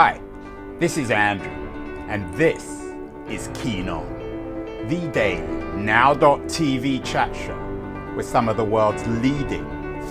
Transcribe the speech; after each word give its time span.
Hi, 0.00 0.20
this 0.78 0.96
is 0.96 1.10
Andrew, 1.10 1.50
and 2.08 2.32
this 2.34 2.64
is 3.28 3.50
Keen 3.52 3.88
On, 3.88 4.06
the 4.86 5.10
daily 5.12 5.42
now.tv 5.74 7.04
chat 7.04 7.34
show 7.34 8.14
with 8.16 8.24
some 8.24 8.48
of 8.48 8.56
the 8.56 8.64
world's 8.64 9.04
leading 9.08 9.66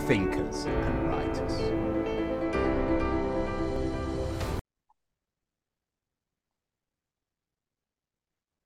thinkers 0.06 0.66
and 0.66 1.10
writers. 1.10 1.54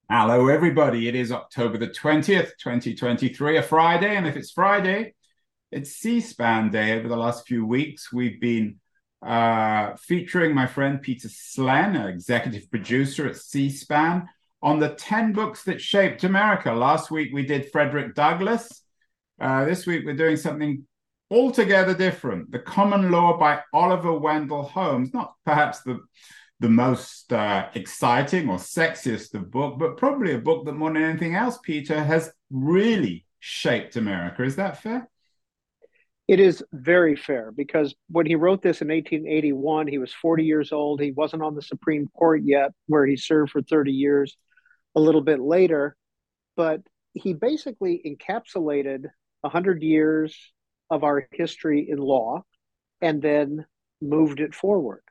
Hello, 0.10 0.48
everybody. 0.48 1.08
It 1.08 1.14
is 1.14 1.32
October 1.32 1.78
the 1.78 1.90
20th, 1.90 2.54
2023, 2.58 3.58
a 3.58 3.62
Friday. 3.62 4.16
And 4.16 4.26
if 4.26 4.36
it's 4.36 4.50
Friday, 4.50 5.14
it's 5.72 5.92
C 5.92 6.20
SPAN 6.20 6.72
Day. 6.72 6.98
Over 6.98 7.08
the 7.08 7.16
last 7.16 7.46
few 7.46 7.64
weeks, 7.64 8.12
we've 8.12 8.42
been 8.42 8.80
uh, 9.22 9.96
featuring 9.96 10.54
my 10.54 10.68
friend 10.68 11.02
Peter 11.02 11.28
Slen, 11.28 12.09
executive 12.09 12.70
producer 12.70 13.28
at 13.28 13.38
C 13.38 13.70
SPAN, 13.70 14.28
on 14.64 14.80
the 14.80 14.90
10 14.90 15.34
books 15.34 15.64
that 15.64 15.82
shaped 15.82 16.23
America. 16.23 16.72
Last 16.72 17.12
week, 17.12 17.31
we 17.34 17.45
did 17.45 17.72
Frederick 17.72 18.16
Douglass. 18.16 18.84
Uh, 19.40 19.66
this 19.66 19.86
week, 19.86 20.05
we're 20.05 20.16
doing 20.16 20.38
something 20.38 20.86
altogether 21.31 21.94
different 21.94 22.52
The 22.52 22.59
Common 22.59 23.09
Law 23.09 23.38
by 23.38 23.62
Oliver 23.73 24.14
Wendell 24.14 24.64
Holmes. 24.64 25.14
Not 25.14 25.34
perhaps 25.45 25.81
the 25.81 26.00
the 26.62 26.70
most 26.70 27.34
uh, 27.34 27.67
exciting 27.73 28.48
or 28.48 28.58
sexiest 28.58 29.34
of 29.34 29.50
book, 29.50 29.80
but 29.80 29.98
probably 29.98 30.34
a 30.34 30.38
book 30.38 30.64
that 30.66 30.73
more 30.73 30.94
than 30.94 31.02
anything 31.02 31.34
else, 31.34 31.58
Peter, 31.64 32.02
has 32.03 32.31
really 32.52 33.26
shaped 33.40 33.95
America. 33.95 34.44
Is 34.44 34.58
that 34.58 34.80
fair? 34.80 35.09
It 36.31 36.40
is 36.40 36.63
very 36.71 37.17
fair 37.17 37.52
because 37.52 37.94
when 38.08 38.26
he 38.26 38.35
wrote 38.35 38.62
this 38.62 38.81
in 38.81 38.88
1881, 38.88 39.88
he 39.88 39.98
was 39.98 40.13
40 40.13 40.45
years 40.45 40.72
old. 40.72 41.02
He 41.02 41.12
wasn't 41.12 41.44
on 41.44 41.55
the 41.55 41.62
Supreme 41.62 42.08
Court 42.17 42.44
yet, 42.45 42.72
where 42.88 43.05
he 43.05 43.17
served 43.17 43.52
for 43.52 43.61
30 43.61 43.92
years 43.92 44.38
a 44.95 45.02
little 45.02 45.19
bit 45.19 45.41
later. 45.41 45.97
But 46.56 46.83
he 47.11 47.33
basically 47.33 48.02
encapsulated 48.06 49.08
100 49.41 49.83
years 49.83 50.33
of 50.89 51.03
our 51.03 51.28
history 51.33 51.89
in 51.89 51.97
law 51.97 52.44
and 53.02 53.22
then 53.22 53.66
moved 54.02 54.39
it 54.39 54.56
forward. 54.56 55.03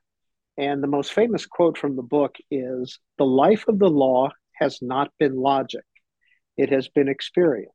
And 0.56 0.82
the 0.82 0.86
most 0.86 1.12
famous 1.12 1.44
quote 1.44 1.76
from 1.76 1.96
the 1.96 2.02
book 2.02 2.36
is 2.50 2.98
The 3.18 3.26
life 3.26 3.68
of 3.68 3.78
the 3.78 3.90
law 3.90 4.30
has 4.54 4.78
not 4.80 5.12
been 5.18 5.36
logic, 5.36 5.84
it 6.56 6.72
has 6.72 6.88
been 6.88 7.08
experience. 7.10 7.74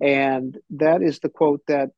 And 0.00 0.56
that 0.70 1.02
is 1.02 1.18
the 1.18 1.28
quote 1.28 1.60
that 1.68 1.90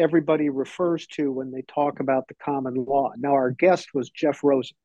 everybody 0.00 0.48
refers 0.48 1.06
to 1.06 1.30
when 1.30 1.50
they 1.50 1.62
talk 1.62 2.00
about 2.00 2.26
the 2.26 2.34
common 2.34 2.74
law. 2.74 3.12
Now, 3.18 3.32
our 3.32 3.50
guest 3.50 3.88
was 3.94 4.10
Jeff 4.10 4.42
Rosen. 4.42 4.76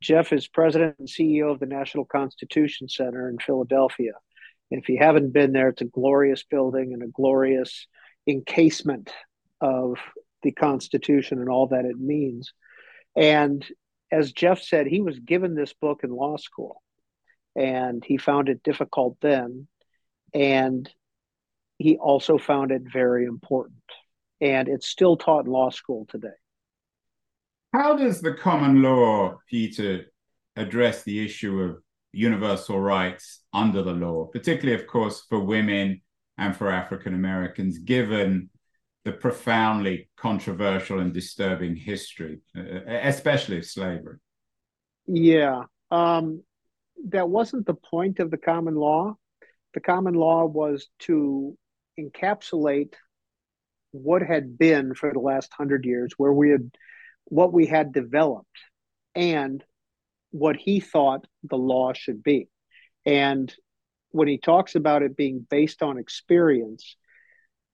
Jeff 0.00 0.32
is 0.32 0.48
president 0.48 0.96
and 0.98 1.08
CEO 1.08 1.52
of 1.52 1.60
the 1.60 1.66
National 1.66 2.04
Constitution 2.04 2.88
Center 2.88 3.28
in 3.28 3.38
Philadelphia. 3.38 4.12
And 4.70 4.82
if 4.82 4.88
you 4.88 4.98
haven't 4.98 5.32
been 5.32 5.52
there, 5.52 5.68
it's 5.68 5.82
a 5.82 5.86
glorious 5.86 6.42
building 6.42 6.92
and 6.92 7.02
a 7.02 7.08
glorious 7.08 7.86
encasement 8.26 9.12
of 9.60 9.98
the 10.42 10.52
Constitution 10.52 11.38
and 11.38 11.48
all 11.48 11.68
that 11.68 11.84
it 11.84 11.98
means. 11.98 12.52
And 13.14 13.64
as 14.10 14.32
Jeff 14.32 14.60
said, 14.62 14.86
he 14.86 15.00
was 15.00 15.18
given 15.18 15.54
this 15.54 15.72
book 15.72 16.00
in 16.02 16.10
law 16.10 16.36
school 16.36 16.82
and 17.54 18.04
he 18.04 18.18
found 18.18 18.48
it 18.48 18.62
difficult 18.62 19.16
then. 19.20 19.66
And 20.34 20.90
he 21.78 21.96
also 21.96 22.38
found 22.38 22.70
it 22.70 22.82
very 22.90 23.24
important. 23.24 23.76
And 24.40 24.68
it's 24.68 24.86
still 24.86 25.16
taught 25.16 25.46
in 25.46 25.52
law 25.52 25.70
school 25.70 26.06
today. 26.08 26.28
How 27.72 27.96
does 27.96 28.20
the 28.20 28.34
common 28.34 28.82
law, 28.82 29.38
Peter, 29.48 30.06
address 30.56 31.02
the 31.02 31.24
issue 31.24 31.60
of 31.60 31.78
universal 32.12 32.80
rights 32.80 33.42
under 33.52 33.82
the 33.82 33.92
law, 33.92 34.26
particularly, 34.26 34.80
of 34.80 34.86
course, 34.86 35.24
for 35.28 35.40
women 35.40 36.00
and 36.38 36.56
for 36.56 36.70
African 36.70 37.14
Americans, 37.14 37.78
given 37.78 38.50
the 39.04 39.12
profoundly 39.12 40.08
controversial 40.16 40.98
and 40.98 41.12
disturbing 41.12 41.76
history, 41.76 42.40
uh, 42.56 42.80
especially 42.86 43.58
of 43.58 43.64
slavery. 43.64 44.16
Yeah, 45.06 45.64
um, 45.90 46.42
that 47.08 47.28
wasn't 47.28 47.66
the 47.66 47.74
point 47.74 48.18
of 48.18 48.30
the 48.30 48.38
common 48.38 48.74
law. 48.74 49.16
The 49.74 49.80
common 49.80 50.14
law 50.14 50.46
was 50.46 50.88
to 51.00 51.56
encapsulate 52.00 52.94
what 54.02 54.22
had 54.22 54.58
been 54.58 54.94
for 54.94 55.12
the 55.12 55.20
last 55.20 55.52
hundred 55.52 55.84
years, 55.84 56.12
where 56.16 56.32
we 56.32 56.50
had 56.50 56.70
what 57.24 57.52
we 57.52 57.66
had 57.66 57.92
developed, 57.92 58.58
and 59.14 59.64
what 60.30 60.56
he 60.56 60.80
thought 60.80 61.26
the 61.42 61.56
law 61.56 61.92
should 61.92 62.22
be. 62.22 62.48
And 63.04 63.52
when 64.10 64.28
he 64.28 64.38
talks 64.38 64.74
about 64.74 65.02
it 65.02 65.16
being 65.16 65.46
based 65.48 65.82
on 65.82 65.98
experience, 65.98 66.96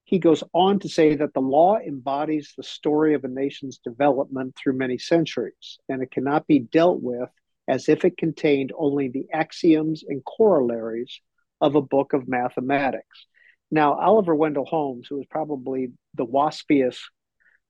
he 0.04 0.18
goes 0.18 0.42
on 0.52 0.78
to 0.80 0.88
say 0.88 1.16
that 1.16 1.32
the 1.34 1.40
law 1.40 1.78
embodies 1.78 2.52
the 2.56 2.62
story 2.62 3.14
of 3.14 3.24
a 3.24 3.28
nation's 3.28 3.78
development 3.78 4.54
through 4.56 4.76
many 4.76 4.98
centuries, 4.98 5.78
and 5.88 6.02
it 6.02 6.10
cannot 6.10 6.46
be 6.46 6.58
dealt 6.58 7.00
with 7.02 7.28
as 7.68 7.88
if 7.88 8.04
it 8.04 8.16
contained 8.16 8.72
only 8.76 9.08
the 9.08 9.26
axioms 9.32 10.02
and 10.06 10.24
corollaries 10.24 11.20
of 11.60 11.76
a 11.76 11.82
book 11.82 12.12
of 12.12 12.28
mathematics. 12.28 13.26
Now, 13.72 13.94
Oliver 13.94 14.34
Wendell 14.34 14.66
Holmes, 14.66 15.06
who 15.08 15.16
was 15.16 15.26
probably 15.30 15.92
the 16.14 16.26
waspiest 16.26 17.00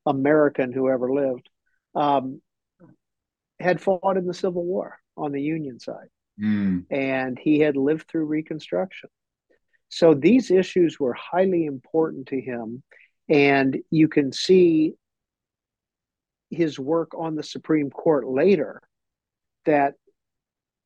American 0.04 0.72
who 0.72 0.90
ever 0.90 1.12
lived, 1.12 1.48
um, 1.94 2.42
had 3.60 3.80
fought 3.80 4.16
in 4.16 4.26
the 4.26 4.34
Civil 4.34 4.64
War 4.64 4.98
on 5.16 5.30
the 5.30 5.40
Union 5.40 5.78
side. 5.78 6.08
Mm. 6.42 6.86
And 6.90 7.38
he 7.38 7.60
had 7.60 7.76
lived 7.76 8.08
through 8.08 8.24
Reconstruction. 8.24 9.10
So 9.90 10.12
these 10.12 10.50
issues 10.50 10.98
were 10.98 11.14
highly 11.14 11.66
important 11.66 12.26
to 12.28 12.40
him. 12.40 12.82
And 13.28 13.78
you 13.90 14.08
can 14.08 14.32
see 14.32 14.94
his 16.50 16.80
work 16.80 17.12
on 17.16 17.36
the 17.36 17.44
Supreme 17.44 17.90
Court 17.90 18.26
later 18.26 18.82
that 19.66 19.94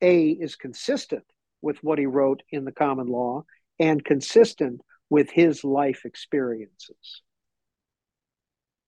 A 0.02 0.28
is 0.28 0.56
consistent 0.56 1.24
with 1.62 1.82
what 1.82 1.98
he 1.98 2.04
wrote 2.04 2.42
in 2.50 2.66
the 2.66 2.72
common 2.72 3.06
law 3.06 3.44
and 3.78 4.04
consistent 4.04 4.82
with 5.10 5.30
his 5.30 5.64
life 5.64 6.02
experiences. 6.04 7.22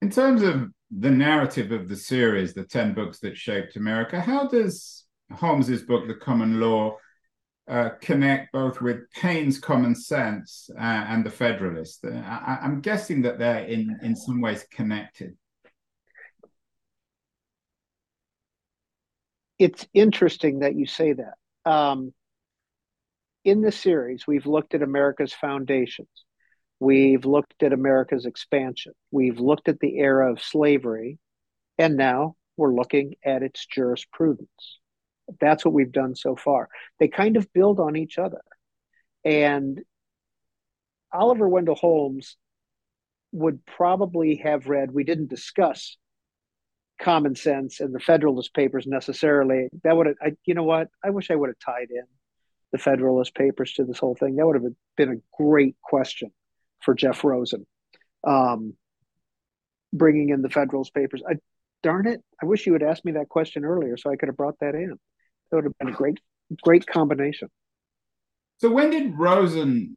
In 0.01 0.11
terms 0.11 0.43
of 0.43 0.69
the 0.91 1.11
narrative 1.11 1.73
of 1.73 1.89
the 1.89 1.97
series, 1.97 2.55
the 2.55 2.65
10 2.65 2.95
books 2.95 3.19
that 3.21 3.37
shaped 3.37 3.77
America, 3.77 4.21
how 4.21 4.47
does 4.47 5.05
Holmes's 5.33 5.83
book, 5.83 6.07
The 6.07 6.15
Common 6.15 6.61
Law, 6.61 6.97
uh, 7.69 7.91
connect 8.01 8.51
both 8.53 8.81
with 8.81 9.11
Paine's 9.11 9.59
common 9.59 9.95
sense 9.95 10.71
uh, 10.75 10.81
and 10.81 11.25
the 11.25 11.31
Federalist. 11.31 12.05
Uh, 12.05 12.11
I, 12.11 12.61
am 12.63 12.81
guessing 12.81 13.23
that 13.23 13.39
they're 13.39 13.65
in, 13.65 13.99
in 14.03 14.17
some 14.17 14.41
ways 14.41 14.65
connected. 14.71 15.37
It's 19.59 19.87
interesting 19.93 20.61
that 20.61 20.77
you 20.77 20.87
say 20.87 21.15
that. 21.15 21.71
Um, 21.71 22.15
in 23.45 23.63
the 23.63 23.73
series, 23.73 24.27
we've 24.27 24.47
looked 24.47 24.75
at 24.75 24.83
America's 24.83 25.33
foundations. 25.33 26.09
We've 26.81 27.25
looked 27.25 27.63
at 27.63 27.73
America's 27.73 28.27
expansion. 28.27 28.93
We've 29.11 29.41
looked 29.41 29.69
at 29.69 29.81
the 29.81 29.99
era 29.99 30.33
of 30.33 30.43
slavery. 30.43 31.19
And 31.77 31.97
now 31.97 32.37
we're 32.57 32.75
looking 32.75 33.15
at 33.25 33.43
its 33.43 33.67
jurisprudence. 33.67 34.79
That's 35.41 35.65
what 35.65 35.75
we've 35.75 35.93
done 35.93 36.15
so 36.15 36.37
far. 36.37 36.69
They 36.99 37.09
kind 37.09 37.37
of 37.37 37.53
build 37.53 37.81
on 37.81 37.97
each 37.97 38.19
other. 38.19 38.43
And 39.25 39.81
Oliver 41.13 41.49
Wendell 41.49 41.75
Holmes 41.75 42.37
would 43.33 43.65
probably 43.67 44.37
have 44.37 44.69
read, 44.69 44.91
we 44.91 45.05
didn't 45.05 45.29
discuss 45.31 45.97
common 47.01 47.35
sense 47.35 47.81
and 47.81 47.95
the 47.95 48.01
Federalist 48.01 48.55
Papers 48.55 48.87
necessarily. 48.87 49.69
That 49.85 49.97
would 49.97 50.07
have, 50.07 50.17
I, 50.21 50.33
you 50.45 50.55
know 50.55 50.65
what? 50.65 50.89
I 51.05 51.11
wish 51.11 51.31
I 51.31 51.37
would 51.37 51.51
have 51.51 51.59
tied 51.59 51.91
in 51.91 52.05
the 52.73 52.79
Federalist 52.79 53.35
Papers 53.35 53.73
to 53.75 53.85
this 53.85 53.99
whole 53.99 54.15
thing. 54.15 54.37
That 54.37 54.47
would 54.47 54.63
have 54.63 54.73
been 54.97 55.13
a 55.13 55.43
great 55.43 55.77
question 55.83 56.31
for 56.81 56.95
Jeff 56.95 57.25
Rosen. 57.25 57.67
Um, 58.27 58.75
bringing 59.93 60.31
in 60.31 60.43
the 60.43 60.51
Federalist 60.51 60.93
Papers. 60.95 61.23
I, 61.29 61.37
darn 61.83 62.07
it. 62.07 62.23
I 62.43 62.47
wish 62.47 62.67
you 62.67 62.73
had 62.73 62.83
asked 62.83 63.05
me 63.05 63.13
that 63.13 63.29
question 63.29 63.65
earlier 63.65 63.97
so 63.97 64.11
I 64.11 64.17
could 64.17 64.29
have 64.29 64.37
brought 64.37 64.59
that 64.61 64.75
in. 64.75 64.99
That 65.51 65.57
would 65.57 65.65
have 65.65 65.79
been 65.79 65.89
a 65.89 65.93
great, 65.93 66.19
great 66.63 66.87
combination. 66.87 67.49
So 68.59 68.71
when 68.71 68.91
did 68.91 69.17
Rosen 69.17 69.97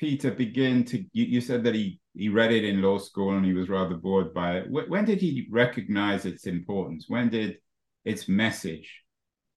Peter 0.00 0.30
begin 0.30 0.84
to? 0.86 0.98
You, 1.12 1.24
you, 1.24 1.40
said 1.40 1.64
that 1.64 1.74
he 1.74 2.00
he 2.14 2.28
read 2.28 2.52
it 2.52 2.64
in 2.64 2.82
law 2.82 2.98
school 2.98 3.36
and 3.36 3.44
he 3.44 3.52
was 3.52 3.68
rather 3.68 3.96
bored 3.96 4.32
by 4.32 4.58
it. 4.58 4.66
When 4.70 5.04
did 5.04 5.20
he 5.20 5.46
recognize 5.50 6.24
its 6.24 6.46
importance? 6.46 7.04
When 7.08 7.28
did 7.28 7.58
its 8.04 8.28
message 8.28 9.02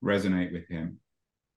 resonate 0.04 0.52
with 0.52 0.68
him? 0.68 1.00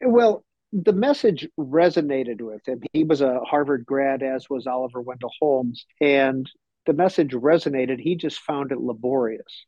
Well, 0.00 0.44
the 0.74 0.92
message 0.92 1.48
resonated 1.58 2.40
with 2.40 2.66
him. 2.66 2.82
He 2.92 3.04
was 3.04 3.20
a 3.20 3.40
Harvard 3.40 3.86
grad, 3.86 4.22
as 4.24 4.50
was 4.50 4.66
Oliver 4.66 5.00
Wendell 5.00 5.30
Holmes, 5.40 5.86
and 6.00 6.50
the 6.84 6.92
message 6.92 7.30
resonated. 7.30 8.00
He 8.00 8.16
just 8.16 8.40
found 8.40 8.72
it 8.72 8.80
laborious 8.80 9.66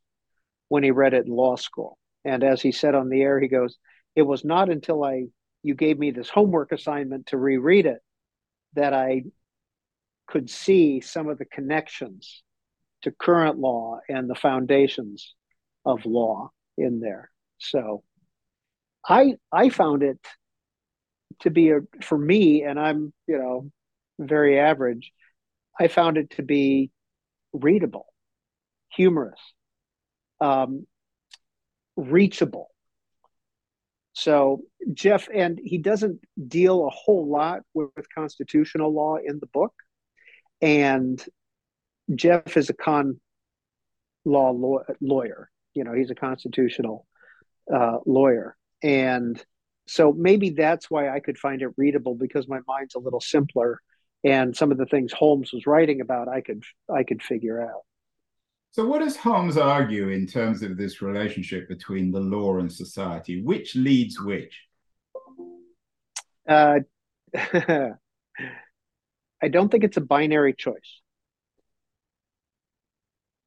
when 0.68 0.82
he 0.82 0.90
read 0.90 1.14
it 1.14 1.26
in 1.26 1.32
law 1.32 1.54
school 1.54 1.96
And 2.24 2.42
as 2.42 2.60
he 2.60 2.72
said 2.72 2.96
on 2.96 3.08
the 3.08 3.22
air, 3.22 3.38
he 3.40 3.46
goes, 3.46 3.76
It 4.16 4.22
was 4.22 4.44
not 4.44 4.68
until 4.68 5.04
I 5.04 5.26
you 5.62 5.74
gave 5.74 5.98
me 5.98 6.10
this 6.10 6.28
homework 6.28 6.72
assignment 6.72 7.26
to 7.28 7.38
reread 7.38 7.86
it 7.86 7.98
that 8.74 8.92
I 8.92 9.24
could 10.26 10.50
see 10.50 11.00
some 11.00 11.28
of 11.28 11.38
the 11.38 11.44
connections 11.44 12.42
to 13.02 13.10
current 13.12 13.58
law 13.58 14.00
and 14.08 14.28
the 14.28 14.34
foundations 14.34 15.34
of 15.84 16.04
law 16.04 16.50
in 16.76 17.00
there. 17.00 17.30
So 17.58 18.02
I 19.08 19.36
I 19.52 19.70
found 19.70 20.02
it 20.02 20.18
to 21.40 21.50
be 21.50 21.70
a 21.70 21.80
for 22.02 22.18
me, 22.18 22.62
and 22.62 22.78
I'm 22.78 23.12
you 23.26 23.38
know 23.38 23.70
very 24.18 24.58
average. 24.58 25.12
I 25.78 25.88
found 25.88 26.16
it 26.16 26.30
to 26.30 26.42
be 26.42 26.90
readable, 27.52 28.06
humorous, 28.92 29.40
um, 30.40 30.86
reachable. 31.96 32.70
So 34.14 34.62
Jeff, 34.94 35.28
and 35.32 35.60
he 35.62 35.76
doesn't 35.76 36.20
deal 36.48 36.86
a 36.86 36.90
whole 36.90 37.28
lot 37.28 37.60
with, 37.74 37.90
with 37.96 38.06
constitutional 38.14 38.92
law 38.92 39.16
in 39.16 39.38
the 39.40 39.46
book, 39.46 39.74
and 40.62 41.22
Jeff 42.14 42.56
is 42.56 42.70
a 42.70 42.74
con 42.74 43.20
law 44.24 44.50
law- 44.50 44.84
lawyer. 45.00 45.50
You 45.74 45.84
know, 45.84 45.92
he's 45.92 46.10
a 46.10 46.14
constitutional 46.14 47.06
uh, 47.72 47.98
lawyer, 48.06 48.56
and 48.82 49.42
so 49.86 50.12
maybe 50.12 50.50
that's 50.50 50.90
why 50.90 51.08
I 51.08 51.20
could 51.20 51.38
find 51.38 51.62
it 51.62 51.70
readable 51.76 52.14
because 52.14 52.48
my 52.48 52.60
mind's 52.66 52.94
a 52.94 52.98
little 52.98 53.20
simpler, 53.20 53.80
and 54.24 54.56
some 54.56 54.72
of 54.72 54.78
the 54.78 54.86
things 54.86 55.12
Holmes 55.12 55.52
was 55.52 55.66
writing 55.66 56.00
about, 56.00 56.28
I 56.28 56.40
could 56.40 56.64
I 56.92 57.04
could 57.04 57.22
figure 57.22 57.62
out. 57.62 57.82
So, 58.72 58.84
what 58.84 58.98
does 58.98 59.16
Holmes 59.16 59.56
argue 59.56 60.10
in 60.10 60.26
terms 60.26 60.62
of 60.62 60.76
this 60.76 61.00
relationship 61.00 61.68
between 61.68 62.10
the 62.10 62.20
law 62.20 62.58
and 62.58 62.70
society? 62.70 63.42
Which 63.42 63.74
leads 63.74 64.20
which? 64.20 64.60
Uh, 66.46 66.80
I 67.34 67.94
don't 69.48 69.70
think 69.70 69.84
it's 69.84 69.96
a 69.96 70.02
binary 70.02 70.52
choice, 70.52 71.00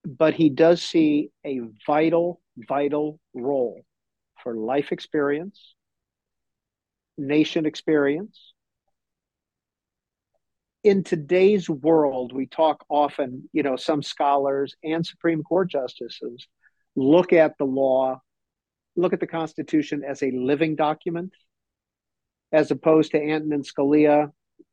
but 0.06 0.34
he 0.34 0.50
does 0.50 0.82
see 0.82 1.30
a 1.46 1.60
vital, 1.86 2.42
vital 2.58 3.20
role 3.34 3.82
for 4.42 4.56
life 4.56 4.92
experience, 4.92 5.76
nation 7.20 7.66
experience. 7.66 8.54
In 10.84 11.04
today's 11.04 11.70
world, 11.70 12.32
we 12.34 12.48
talk 12.48 12.86
often, 12.90 13.50
you 13.52 13.64
know, 13.64 13.76
some 13.76 14.02
scholars 14.02 14.76
and 14.84 15.06
Supreme 15.06 15.44
Court 15.44 15.70
justices 15.70 16.48
look 16.96 17.34
at 17.34 17.58
the 17.58 17.66
law, 17.66 18.22
look 18.96 19.14
at 19.14 19.20
the 19.20 19.28
Constitution 19.28 20.04
as 20.08 20.24
a 20.24 20.32
living 20.32 20.76
document, 20.76 21.34
as 22.52 22.72
opposed 22.72 23.12
to 23.12 23.22
Antonin 23.22 23.64
Scalia, 23.64 24.32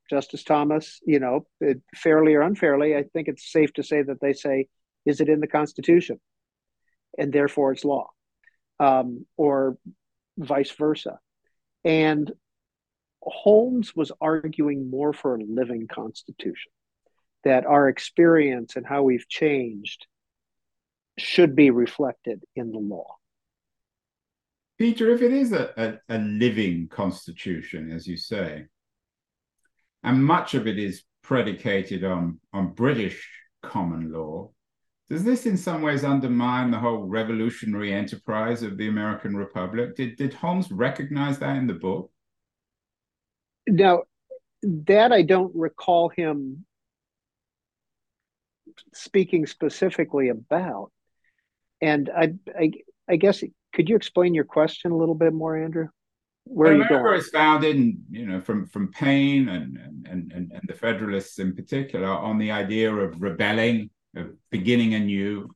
Justice 0.08 0.44
Thomas, 0.44 1.00
you 1.04 1.18
know, 1.18 1.46
it, 1.60 1.82
fairly 1.94 2.34
or 2.34 2.42
unfairly, 2.42 2.96
I 2.96 3.02
think 3.12 3.28
it's 3.28 3.50
safe 3.50 3.72
to 3.74 3.82
say 3.82 4.02
that 4.02 4.20
they 4.20 4.32
say, 4.32 4.68
is 5.04 5.20
it 5.20 5.28
in 5.28 5.40
the 5.40 5.46
Constitution? 5.48 6.20
And 7.18 7.32
therefore 7.32 7.72
it's 7.72 7.84
law 7.84 8.08
um, 8.78 9.26
or 9.36 9.76
vice 10.38 10.70
versa. 10.70 11.18
And 11.86 12.32
Holmes 13.22 13.94
was 13.94 14.10
arguing 14.20 14.90
more 14.90 15.12
for 15.12 15.36
a 15.36 15.44
living 15.44 15.86
constitution, 15.86 16.72
that 17.44 17.64
our 17.64 17.88
experience 17.88 18.74
and 18.74 18.84
how 18.84 19.04
we've 19.04 19.28
changed 19.28 20.06
should 21.16 21.54
be 21.54 21.70
reflected 21.70 22.42
in 22.56 22.72
the 22.72 22.78
law. 22.78 23.16
Peter, 24.78 25.10
if 25.10 25.22
it 25.22 25.32
is 25.32 25.52
a, 25.52 26.00
a, 26.08 26.16
a 26.16 26.18
living 26.18 26.88
constitution, 26.88 27.92
as 27.92 28.06
you 28.06 28.16
say, 28.16 28.66
and 30.02 30.24
much 30.24 30.54
of 30.54 30.66
it 30.66 30.78
is 30.78 31.04
predicated 31.22 32.02
on, 32.02 32.40
on 32.52 32.72
British 32.72 33.30
common 33.62 34.12
law, 34.12 34.50
does 35.08 35.22
this 35.22 35.46
in 35.46 35.56
some 35.56 35.82
ways 35.82 36.02
undermine 36.02 36.70
the 36.70 36.78
whole 36.78 37.04
revolutionary 37.04 37.92
enterprise 37.92 38.62
of 38.62 38.76
the 38.76 38.88
American 38.88 39.36
Republic? 39.36 39.94
Did, 39.94 40.16
did 40.16 40.34
Holmes 40.34 40.70
recognize 40.72 41.38
that 41.38 41.56
in 41.56 41.66
the 41.66 41.74
book? 41.74 42.10
Now, 43.68 44.02
that 44.62 45.12
I 45.12 45.22
don't 45.22 45.54
recall 45.54 46.08
him 46.08 46.64
speaking 48.94 49.46
specifically 49.46 50.28
about. 50.28 50.90
And 51.80 52.10
I, 52.10 52.34
I, 52.58 52.72
I 53.08 53.16
guess, 53.16 53.44
could 53.72 53.88
you 53.88 53.96
explain 53.96 54.34
your 54.34 54.44
question 54.44 54.90
a 54.90 54.96
little 54.96 55.14
bit 55.14 55.32
more, 55.32 55.56
Andrew? 55.56 55.88
Where 56.44 56.72
well, 56.72 56.80
are 56.80 56.82
you 56.82 56.88
going? 56.88 57.18
Is 57.18 57.28
founded, 57.28 57.76
you 58.08 58.26
know, 58.26 58.40
from 58.40 58.66
from 58.66 58.92
Paine 58.92 59.48
and, 59.48 59.76
and 60.06 60.32
and 60.32 60.52
and 60.52 60.62
the 60.68 60.74
Federalists 60.74 61.40
in 61.40 61.56
particular 61.56 62.06
on 62.06 62.38
the 62.38 62.52
idea 62.52 62.94
of 62.94 63.20
rebelling 63.20 63.90
of 64.16 64.32
beginning 64.50 64.94
anew, 64.94 65.48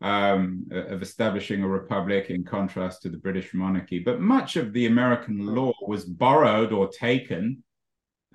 um, 0.00 0.66
of 0.70 1.02
establishing 1.02 1.62
a 1.62 1.68
republic 1.68 2.30
in 2.30 2.44
contrast 2.44 3.02
to 3.02 3.08
the 3.08 3.16
British 3.16 3.54
monarchy. 3.54 4.00
But 4.00 4.20
much 4.20 4.56
of 4.56 4.72
the 4.72 4.86
American 4.86 5.46
law 5.46 5.72
was 5.86 6.04
borrowed 6.04 6.72
or 6.72 6.88
taken, 6.88 7.62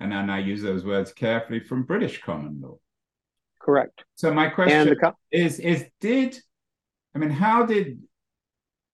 and 0.00 0.14
I 0.14 0.38
use 0.38 0.62
those 0.62 0.84
words 0.84 1.12
carefully, 1.12 1.60
from 1.60 1.82
British 1.82 2.20
common 2.20 2.60
law. 2.60 2.78
Correct. 3.60 4.04
So 4.14 4.32
my 4.32 4.48
question 4.48 4.96
co- 5.00 5.12
is: 5.30 5.60
is 5.60 5.84
did 6.00 6.38
I 7.14 7.18
mean 7.18 7.30
how 7.30 7.66
did 7.66 8.00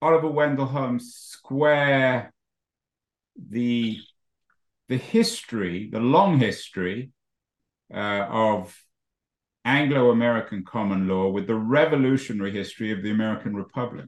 Oliver 0.02 0.28
Wendell 0.28 0.66
Holmes 0.66 1.14
square 1.14 2.32
the 3.36 3.98
the 4.88 4.96
history, 4.96 5.88
the 5.90 6.00
long 6.00 6.38
history 6.38 7.10
uh, 7.92 8.26
of 8.28 8.83
Anglo 9.64 10.10
American 10.10 10.62
common 10.64 11.08
law 11.08 11.28
with 11.30 11.46
the 11.46 11.54
revolutionary 11.54 12.50
history 12.50 12.92
of 12.92 13.02
the 13.02 13.10
American 13.10 13.56
Republic. 13.56 14.06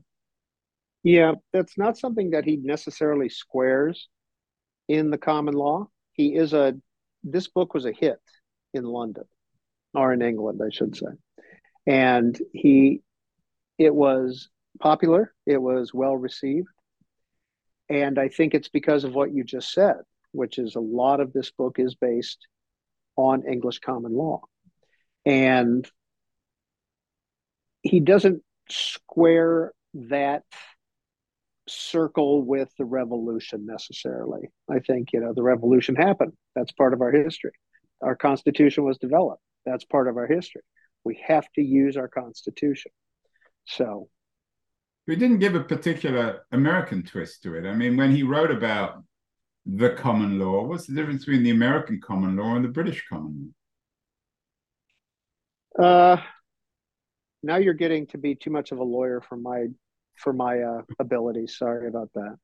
Yeah, 1.03 1.32
that's 1.53 1.79
not 1.79 1.97
something 1.97 2.31
that 2.31 2.44
he 2.44 2.56
necessarily 2.56 3.29
squares 3.29 4.08
in 4.88 5.11
the 5.11 5.19
common 5.19 5.55
law. 5.55 5.88
He 6.12 6.35
is 6.35 6.53
a, 6.53 6.75
this 7.25 7.49
book 7.49 7.73
was 7.73 7.87
a 7.87 7.93
hit 7.93 8.20
in 8.75 8.85
London 8.85 9.25
or 9.94 10.12
in 10.12 10.20
England, 10.20 10.61
I 10.64 10.70
should 10.70 10.94
say. 10.94 11.06
And 11.87 12.38
he, 12.52 13.00
it 13.79 13.94
was 13.94 14.50
popular, 14.79 15.32
it 15.47 15.59
was 15.59 15.94
well 15.94 16.17
received. 16.17 16.69
And 17.88 18.19
I 18.19 18.28
think 18.28 18.52
it's 18.52 18.69
because 18.69 19.04
of 19.04 19.14
what 19.14 19.33
you 19.33 19.45
just 19.45 19.73
said, 19.73 19.97
which 20.33 20.59
is 20.59 20.75
a 20.75 20.80
lot 20.80 21.21
of 21.21 21.33
this 21.33 21.50
book 21.50 21.78
is 21.78 21.95
based 21.95 22.47
on 23.16 23.47
English 23.47 23.78
common 23.78 24.12
law 24.12 24.42
and 25.26 25.87
he 27.83 28.00
doesn't 28.00 28.42
square 28.71 29.73
that 29.95 30.45
circle 31.68 32.42
with 32.42 32.71
the 32.78 32.85
revolution 32.85 33.66
necessarily. 33.66 34.49
I 34.71 34.78
think, 34.78 35.12
you 35.12 35.21
know, 35.21 35.33
the 35.35 35.42
revolution 35.42 35.97
happened. 35.97 36.33
That's 36.54 36.73
part 36.73 36.95
of 36.95 37.00
our 37.00 37.11
history. 37.11 37.50
Our 38.00 38.14
Constitution 38.14 38.85
was 38.85 38.99
developed. 38.99 39.42
That's 39.64 39.85
part 39.85 40.06
of 40.06 40.16
our 40.16 40.26
history. 40.26 40.62
We 41.04 41.21
have 41.26 41.47
to 41.56 41.62
use 41.62 41.97
our 41.97 42.09
Constitution. 42.09 42.92
So. 43.64 44.09
We 45.09 45.16
didn't 45.16 45.40
give 45.40 45.54
a 45.54 45.61
particular 45.61 46.42
American 46.52 47.02
twist 47.02 47.42
to 47.42 47.54
it. 47.54 47.66
I 47.66 47.75
mean, 47.75 47.97
when 47.97 48.14
he 48.14 48.23
wrote 48.23 48.50
about 48.50 49.02
the 49.64 49.90
common 49.90 50.38
law, 50.38 50.64
what's 50.64 50.87
the 50.87 50.95
difference 50.95 51.25
between 51.25 51.42
the 51.42 51.50
American 51.50 52.00
common 52.00 52.37
law 52.37 52.54
and 52.54 52.64
the 52.64 52.68
British 52.68 53.04
common 53.09 53.37
law? 53.40 53.52
Uh, 55.78 56.16
now 57.42 57.56
you're 57.56 57.75
getting 57.75 58.06
to 58.09 58.18
be 58.18 58.35
too 58.35 58.50
much 58.50 58.73
of 58.73 58.78
a 58.78 58.85
lawyer 58.85 59.21
for 59.21 59.37
my 59.37 59.66
for 60.16 60.33
my 60.33 60.61
uh, 60.61 60.83
abilities. 60.99 61.56
Sorry 61.59 61.88
about 61.88 62.11
that. 62.14 62.37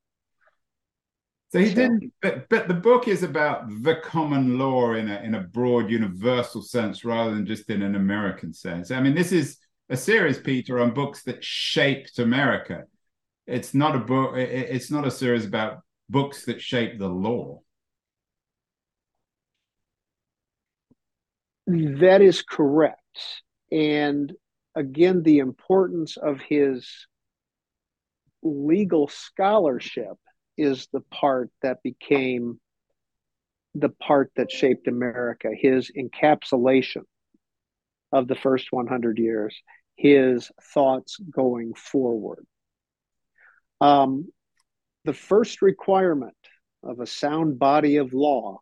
So 1.52 1.58
he 1.58 1.68
so. 1.68 1.74
didn't, 1.74 2.12
but, 2.22 2.48
but 2.48 2.66
the 2.66 2.74
book 2.74 3.08
is 3.08 3.22
about 3.22 3.68
the 3.82 3.96
common 3.96 4.58
law 4.58 4.94
in 4.94 5.10
a 5.10 5.20
in 5.20 5.34
a 5.34 5.40
broad 5.40 5.90
universal 5.90 6.62
sense 6.62 7.04
rather 7.04 7.34
than 7.34 7.46
just 7.46 7.68
in 7.68 7.82
an 7.82 7.94
American 7.94 8.54
sense. 8.54 8.90
I 8.90 9.00
mean, 9.00 9.14
this 9.14 9.32
is 9.32 9.58
a 9.90 9.96
series, 9.96 10.38
Peter, 10.38 10.80
on 10.80 10.94
books 10.94 11.24
that 11.24 11.44
shaped 11.44 12.18
America. 12.18 12.84
It's 13.46 13.74
not 13.74 13.96
a 13.96 13.98
book. 13.98 14.36
It's 14.36 14.90
not 14.90 15.06
a 15.06 15.10
series 15.10 15.44
about 15.44 15.82
books 16.08 16.46
that 16.46 16.60
shape 16.60 16.98
the 16.98 17.08
law. 17.08 17.60
That 21.66 22.22
is 22.22 22.42
correct. 22.42 23.01
And 23.70 24.32
again, 24.74 25.22
the 25.22 25.38
importance 25.38 26.16
of 26.16 26.40
his 26.40 26.88
legal 28.42 29.08
scholarship 29.08 30.16
is 30.56 30.88
the 30.92 31.00
part 31.00 31.50
that 31.62 31.82
became 31.82 32.60
the 33.74 33.88
part 33.88 34.30
that 34.36 34.50
shaped 34.50 34.86
America, 34.86 35.48
his 35.54 35.90
encapsulation 35.96 37.02
of 38.12 38.28
the 38.28 38.34
first 38.34 38.68
100 38.70 39.18
years, 39.18 39.56
his 39.96 40.50
thoughts 40.74 41.16
going 41.18 41.72
forward. 41.74 42.44
Um, 43.80 44.28
the 45.04 45.14
first 45.14 45.62
requirement 45.62 46.36
of 46.82 47.00
a 47.00 47.06
sound 47.06 47.58
body 47.58 47.96
of 47.96 48.12
law. 48.12 48.60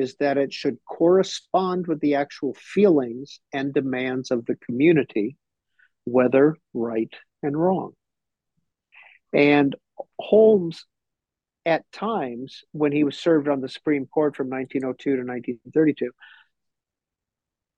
Is 0.00 0.16
that 0.16 0.38
it 0.38 0.52
should 0.52 0.78
correspond 0.84 1.86
with 1.86 2.00
the 2.00 2.14
actual 2.16 2.54
feelings 2.54 3.40
and 3.52 3.72
demands 3.72 4.30
of 4.30 4.46
the 4.46 4.56
community, 4.56 5.36
whether 6.04 6.56
right 6.74 7.12
and 7.42 7.56
wrong. 7.56 7.92
And 9.32 9.76
Holmes, 10.18 10.84
at 11.64 11.84
times, 11.92 12.64
when 12.72 12.92
he 12.92 13.04
was 13.04 13.18
served 13.18 13.48
on 13.48 13.60
the 13.60 13.68
Supreme 13.68 14.06
Court 14.06 14.34
from 14.34 14.48
1902 14.48 15.10
to 15.10 15.22
1932, 15.22 16.10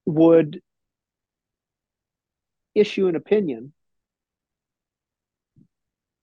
would 0.07 0.61
issue 2.75 3.09
an 3.09 3.17
opinion 3.17 3.73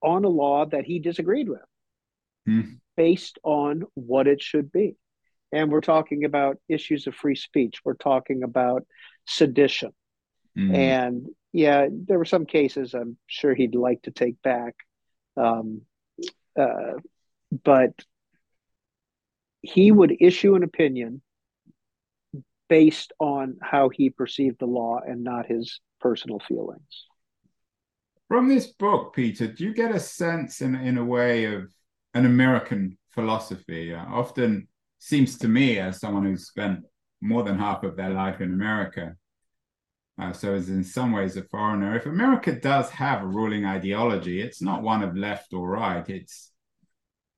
on 0.02 0.24
a 0.24 0.30
law 0.30 0.66
that 0.66 0.86
he 0.86 1.00
disagreed 1.00 1.50
with 1.50 1.62
mm. 2.48 2.80
based 2.96 3.38
on 3.44 3.84
what 3.94 4.28
it 4.28 4.42
should 4.42 4.72
be. 4.72 4.96
And 5.52 5.72
we're 5.72 5.82
talking 5.82 6.26
about 6.26 6.58
issues 6.68 7.08
of 7.08 7.16
free 7.16 7.36
speech. 7.36 7.82
We're 7.84 7.96
talking 7.96 8.44
about 8.44 8.86
sedition. 9.26 9.92
Mm. 10.58 10.76
And 10.76 11.28
yeah, 11.52 11.88
there 11.92 12.18
were 12.18 12.26
some 12.26 12.46
cases 12.46 12.94
I'm 12.94 13.18
sure 13.28 13.56
he'd 13.56 13.76
like 13.76 14.04
to 14.04 14.12
take 14.12 14.42
back. 14.42 14.76
Um, 15.36 15.82
uh, 16.60 16.94
but 17.64 17.92
he 19.62 19.92
would 19.92 20.16
issue 20.20 20.56
an 20.56 20.64
opinion 20.64 21.22
based 22.68 23.12
on 23.20 23.58
how 23.62 23.90
he 23.90 24.10
perceived 24.10 24.60
the 24.60 24.66
law 24.66 25.00
and 25.06 25.24
not 25.24 25.48
his 25.48 25.80
personal 26.00 26.40
feelings. 26.40 27.06
From 28.28 28.48
this 28.48 28.68
book, 28.68 29.14
Peter, 29.16 29.48
do 29.48 29.64
you 29.64 29.74
get 29.74 29.94
a 29.94 30.00
sense 30.00 30.62
in, 30.62 30.76
in 30.76 30.98
a 31.00 31.04
way 31.04 31.46
of 31.46 31.74
an 32.14 32.28
American 32.28 32.98
philosophy? 33.10 33.94
Uh, 33.94 34.06
often 34.06 34.68
seems 35.00 35.38
to 35.40 35.48
me, 35.48 35.80
as 35.80 36.00
someone 36.00 36.26
who's 36.26 36.48
spent 36.48 36.82
more 37.22 37.44
than 37.44 37.58
half 37.58 37.84
of 37.84 37.96
their 37.96 38.12
life 38.12 38.42
in 38.42 38.54
America, 38.54 39.16
uh, 40.22 40.34
so 40.34 40.54
is 40.54 40.70
in 40.70 40.84
some 40.84 41.14
ways 41.14 41.38
a 41.38 41.44
foreigner. 41.44 41.96
If 41.96 42.06
America 42.06 42.52
does 42.52 42.90
have 42.92 43.24
a 43.24 43.28
ruling 43.28 43.66
ideology, 43.66 44.42
it's 44.42 44.62
not 44.62 44.84
one 44.84 45.02
of 45.02 45.16
left 45.16 45.54
or 45.54 45.70
right. 45.70 46.08
It's 46.10 46.52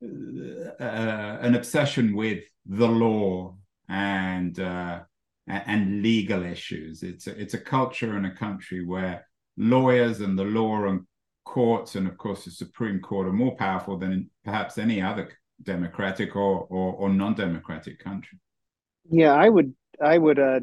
uh, 0.03 1.37
an 1.41 1.53
obsession 1.53 2.15
with 2.15 2.43
the 2.65 2.87
law 2.87 3.55
and 3.87 4.59
uh, 4.59 5.01
and 5.47 6.01
legal 6.01 6.43
issues. 6.43 7.03
It's 7.03 7.27
a, 7.27 7.39
it's 7.39 7.53
a 7.53 7.59
culture 7.59 8.15
and 8.15 8.25
a 8.25 8.35
country 8.35 8.83
where 8.83 9.27
lawyers 9.57 10.21
and 10.21 10.37
the 10.37 10.43
law 10.43 10.85
and 10.85 11.05
courts 11.45 11.95
and 11.95 12.07
of 12.07 12.17
course 12.17 12.45
the 12.45 12.51
Supreme 12.51 12.99
Court 12.99 13.27
are 13.27 13.33
more 13.33 13.55
powerful 13.55 13.97
than 13.97 14.29
perhaps 14.43 14.77
any 14.77 15.01
other 15.01 15.29
democratic 15.63 16.35
or 16.35 16.65
or, 16.69 16.93
or 16.93 17.09
non-democratic 17.09 17.99
country. 17.99 18.39
Yeah, 19.09 19.33
I 19.33 19.49
would 19.49 19.73
I 20.01 20.17
would 20.17 20.39
uh, 20.39 20.61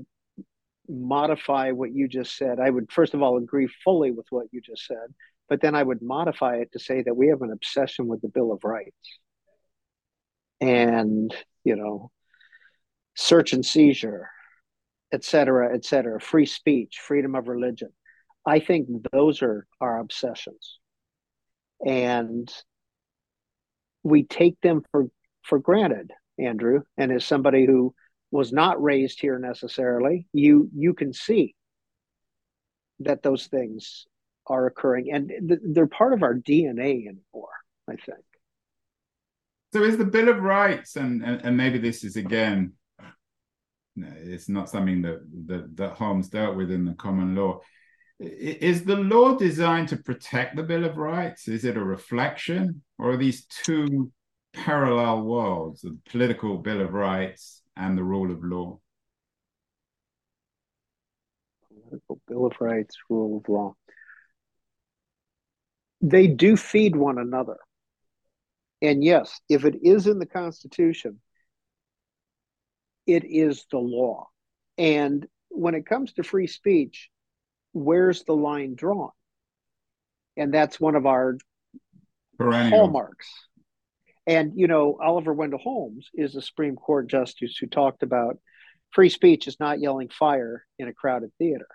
modify 0.88 1.72
what 1.72 1.92
you 1.92 2.08
just 2.08 2.36
said. 2.36 2.58
I 2.60 2.70
would 2.70 2.90
first 2.90 3.14
of 3.14 3.22
all 3.22 3.36
agree 3.36 3.68
fully 3.84 4.10
with 4.10 4.26
what 4.30 4.46
you 4.52 4.60
just 4.60 4.86
said, 4.86 5.14
but 5.48 5.60
then 5.60 5.74
I 5.74 5.82
would 5.82 6.02
modify 6.02 6.56
it 6.56 6.72
to 6.72 6.78
say 6.78 7.02
that 7.02 7.16
we 7.16 7.28
have 7.28 7.42
an 7.42 7.52
obsession 7.52 8.06
with 8.06 8.20
the 8.22 8.28
Bill 8.28 8.52
of 8.52 8.64
Rights. 8.64 9.18
And, 10.60 11.32
you 11.62 11.76
know, 11.76 12.10
search 13.14 13.52
and 13.52 13.64
seizure, 13.64 14.28
et 15.12 15.22
cetera, 15.22 15.72
et 15.72 15.84
cetera, 15.84 16.20
free 16.20 16.46
speech, 16.46 16.98
freedom 16.98 17.36
of 17.36 17.46
religion. 17.46 17.90
I 18.44 18.58
think 18.58 18.88
those 19.12 19.40
are 19.40 19.68
our 19.80 20.00
obsessions. 20.00 20.80
And 21.86 22.52
we 24.08 24.24
take 24.24 24.60
them 24.60 24.82
for, 24.90 25.06
for 25.42 25.58
granted, 25.58 26.12
Andrew. 26.38 26.82
And 26.96 27.12
as 27.12 27.24
somebody 27.24 27.66
who 27.66 27.94
was 28.30 28.52
not 28.52 28.82
raised 28.82 29.20
here 29.20 29.38
necessarily, 29.38 30.26
you 30.32 30.68
you 30.74 30.94
can 30.94 31.12
see 31.12 31.54
that 33.00 33.22
those 33.22 33.46
things 33.46 34.06
are 34.46 34.66
occurring 34.66 35.10
and 35.12 35.32
they're 35.62 35.86
part 35.86 36.12
of 36.12 36.22
our 36.22 36.34
DNA 36.34 37.06
anymore, 37.06 37.56
I 37.88 37.96
think. 37.96 38.24
So 39.72 39.82
is 39.82 39.98
the 39.98 40.04
Bill 40.04 40.30
of 40.30 40.40
Rights, 40.40 40.96
and, 40.96 41.22
and, 41.22 41.42
and 41.44 41.56
maybe 41.56 41.78
this 41.78 42.04
is 42.04 42.16
again 42.16 42.72
it's 43.96 44.48
not 44.48 44.70
something 44.70 45.02
that, 45.02 45.20
that 45.46 45.76
that 45.76 45.92
Holmes 45.94 46.28
dealt 46.28 46.56
with 46.56 46.70
in 46.70 46.84
the 46.84 46.94
common 46.94 47.34
law. 47.34 47.60
Is 48.20 48.84
the 48.84 48.96
law 48.96 49.36
designed 49.36 49.88
to 49.90 49.96
protect 49.96 50.56
the 50.56 50.64
Bill 50.64 50.84
of 50.84 50.96
Rights? 50.96 51.46
Is 51.46 51.64
it 51.64 51.76
a 51.76 51.84
reflection, 51.84 52.82
or 52.98 53.12
are 53.12 53.16
these 53.16 53.46
two 53.46 54.10
parallel 54.52 55.22
worlds, 55.22 55.82
the 55.82 55.96
political 56.10 56.58
Bill 56.58 56.80
of 56.80 56.92
Rights 56.92 57.62
and 57.76 57.96
the 57.96 58.02
rule 58.02 58.32
of 58.32 58.42
law? 58.42 58.80
Political 61.70 62.20
Bill 62.26 62.46
of 62.46 62.54
Rights, 62.60 62.96
rule 63.08 63.38
of 63.38 63.48
law. 63.48 63.74
They 66.00 66.26
do 66.26 66.56
feed 66.56 66.96
one 66.96 67.18
another. 67.18 67.58
And 68.82 69.02
yes, 69.02 69.40
if 69.48 69.64
it 69.64 69.76
is 69.82 70.08
in 70.08 70.18
the 70.18 70.26
Constitution, 70.26 71.20
it 73.06 73.24
is 73.24 73.64
the 73.70 73.78
law. 73.78 74.28
And 74.76 75.26
when 75.50 75.74
it 75.74 75.86
comes 75.86 76.12
to 76.14 76.22
free 76.22 76.46
speech, 76.46 77.10
where's 77.78 78.24
the 78.24 78.34
line 78.34 78.74
drawn? 78.74 79.10
And 80.36 80.52
that's 80.52 80.80
one 80.80 80.94
of 80.94 81.06
our 81.06 81.38
Perennial. 82.38 82.70
hallmarks. 82.70 83.28
And, 84.26 84.52
you 84.54 84.66
know, 84.66 84.98
Oliver 85.02 85.32
Wendell 85.32 85.58
Holmes 85.58 86.08
is 86.14 86.36
a 86.36 86.42
Supreme 86.42 86.76
Court 86.76 87.08
justice 87.08 87.56
who 87.56 87.66
talked 87.66 88.02
about 88.02 88.38
free 88.90 89.08
speech 89.08 89.48
is 89.48 89.58
not 89.58 89.80
yelling 89.80 90.08
fire 90.08 90.64
in 90.78 90.88
a 90.88 90.92
crowded 90.92 91.30
theater. 91.38 91.68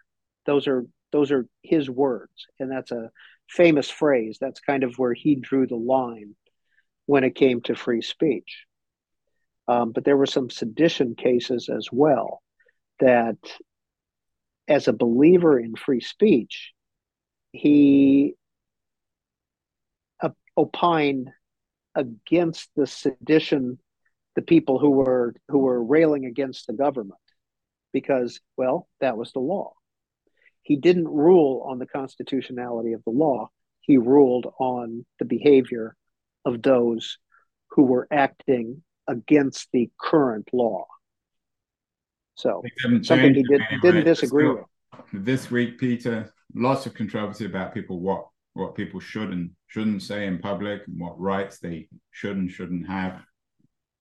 Those 0.46 0.68
are 0.68 0.86
those 1.12 1.32
are 1.32 1.48
his 1.62 1.90
words. 1.90 2.48
And 2.60 2.72
that's 2.72 2.92
a 2.92 3.12
famous 3.50 3.90
phrase. 3.90 4.38
That's 4.40 4.60
kind 4.60 4.84
of 4.84 4.98
where 4.98 5.14
he 5.14 5.36
drew 5.36 5.68
the 5.68 5.76
line 5.76 6.36
when 7.06 7.24
it 7.24 7.36
came 7.36 7.62
to 7.62 7.76
free 7.76 8.02
speech. 8.02 8.66
Um, 9.68 9.92
but 9.92 10.06
there 10.06 10.18
were 10.18 10.26
some 10.26 10.50
sedition 10.50 11.16
cases 11.16 11.70
as 11.70 11.88
well 11.92 12.42
that, 13.00 13.38
as 14.68 14.88
a 14.88 14.94
believer 14.94 15.60
in 15.60 15.76
free 15.76 16.02
speech, 16.02 16.74
he 17.52 18.36
opined 20.58 21.30
against 21.96 22.70
the 22.76 22.88
sedition, 22.88 23.80
the 24.36 24.42
people 24.42 24.80
who 24.80 24.90
were 24.90 25.36
who 25.48 25.60
were 25.60 25.84
railing 25.84 26.26
against 26.26 26.68
the 26.68 26.74
government, 26.74 27.20
because 27.92 28.40
well, 28.58 28.88
that 29.00 29.18
was 29.18 29.32
the 29.32 29.40
law. 29.40 29.74
He 30.62 30.76
didn't 30.76 31.08
rule 31.08 31.66
on 31.68 31.80
the 31.80 31.86
constitutionality 31.86 32.94
of 32.94 33.04
the 33.04 33.12
law. 33.12 33.50
He 33.82 33.98
ruled 33.98 34.54
on 34.60 35.06
the 35.20 35.26
behavior 35.26 35.96
of 36.46 36.62
those 36.62 37.18
who 37.72 37.84
were 37.84 38.08
acting 38.12 38.82
against 39.08 39.68
the 39.74 39.90
current 40.00 40.50
law. 40.54 40.86
So 42.36 42.64
something 42.82 43.34
he 43.34 43.44
did, 43.44 43.62
didn't 43.82 44.06
disagree 44.06 44.50
with. 44.50 44.64
This 45.14 45.52
week, 45.52 45.80
Peter, 45.80 46.32
lots 46.56 46.86
of 46.86 46.94
controversy 46.94 47.46
about 47.46 47.74
people 47.74 48.00
what 48.00 48.26
what 48.54 48.76
people 48.76 49.00
should 49.00 49.30
and 49.30 49.52
shouldn't 49.68 50.04
say 50.04 50.28
in 50.28 50.40
public, 50.40 50.82
and 50.88 51.00
what 51.00 51.20
rights 51.20 51.60
they 51.60 51.88
should 52.12 52.38
and 52.38 52.52
shouldn't 52.52 52.88
have. 52.88 53.22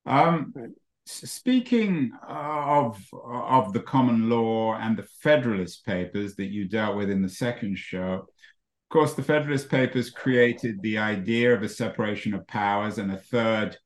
Um, 0.05 0.53
right. 0.55 0.71
Speaking 1.05 2.13
of 2.27 3.03
of 3.13 3.73
the 3.73 3.81
common 3.81 4.29
law 4.29 4.75
and 4.75 4.97
the 4.97 5.07
Federalist 5.21 5.85
Papers 5.85 6.37
that 6.37 6.51
you 6.51 6.69
dealt 6.69 6.97
with 6.97 7.11
in 7.11 7.23
the 7.23 7.29
second 7.29 7.77
show, 7.77 8.13
of 8.13 8.89
course, 8.91 9.15
the 9.15 9.23
Federalist 9.23 9.69
Papers 9.69 10.11
created 10.11 10.81
the 10.83 10.99
idea 10.99 11.55
of 11.55 11.63
a 11.63 11.69
separation 11.69 12.35
of 12.35 12.47
powers 12.47 12.99
and 12.99 13.11
a 13.11 13.17
third 13.17 13.77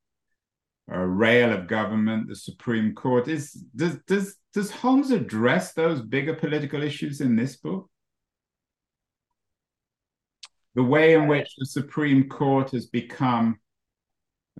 a 0.89 1.07
rail 1.07 1.53
of 1.53 1.67
government, 1.67 2.29
the 2.29 2.37
Supreme 2.37 2.95
Court. 2.95 3.29
Is 3.29 3.53
does 3.75 3.99
does 4.07 4.37
does 4.53 4.71
Holmes 4.71 5.11
address 5.11 5.73
those 5.73 6.01
bigger 6.01 6.35
political 6.35 6.83
issues 6.83 7.21
in 7.21 7.37
this 7.37 7.57
book? 7.57 7.91
The 10.75 10.85
way 10.85 11.15
in 11.15 11.27
which 11.27 11.49
the 11.59 11.67
Supreme 11.67 12.29
Court 12.29 12.71
has 12.71 12.87
become 12.87 13.59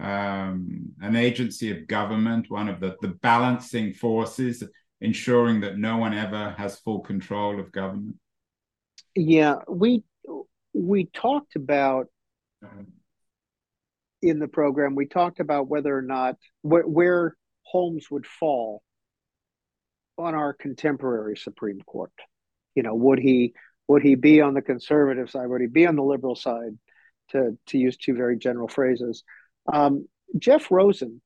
um, 0.01 0.93
an 1.01 1.15
agency 1.15 1.71
of 1.71 1.87
government, 1.87 2.51
one 2.51 2.69
of 2.69 2.81
the, 2.81 2.97
the 3.03 3.09
balancing 3.09 3.93
forces, 3.93 4.63
ensuring 5.01 5.61
that 5.61 5.79
no 5.79 5.99
one 5.99 6.15
ever 6.15 6.55
has 6.59 6.79
full 6.81 7.01
control 7.01 7.61
of 7.61 7.71
government. 7.73 8.17
Yeah, 9.15 9.57
we 9.69 10.03
we 10.73 11.07
talked 11.07 11.57
about 11.57 12.09
in 14.23 14.39
the 14.39 14.49
program, 14.49 14.95
we 14.95 15.07
talked 15.07 15.41
about 15.41 15.69
whether 15.69 15.97
or 15.97 16.03
not 16.03 16.37
wh- 16.63 16.89
where 16.89 17.37
Holmes 17.63 18.11
would 18.11 18.27
fall 18.27 18.83
on 20.19 20.35
our 20.35 20.53
contemporary 20.53 21.37
Supreme 21.37 21.81
Court. 21.83 22.13
You 22.75 22.83
know, 22.83 22.95
would 22.95 23.19
he 23.19 23.55
would 23.89 24.03
he 24.03 24.15
be 24.15 24.41
on 24.41 24.55
the 24.55 24.63
conservative 24.63 25.31
side? 25.31 25.47
Would 25.47 25.61
he 25.61 25.67
be 25.69 25.87
on 25.87 25.97
the 25.97 26.03
liberal 26.03 26.35
side? 26.35 26.77
to 27.31 27.57
to 27.67 27.79
use 27.79 27.97
two 27.97 28.15
very 28.15 28.37
general 28.37 28.69
phrases. 28.69 29.25
Um, 29.73 30.07
Jeff 30.39 30.71
Rosen 30.71 31.21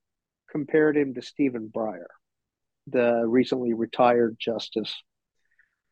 compared 0.50 0.96
him 0.96 1.14
to 1.14 1.22
Stephen 1.22 1.70
Breyer, 1.74 2.06
the 2.86 3.24
recently 3.26 3.72
retired 3.72 4.36
justice, 4.38 4.94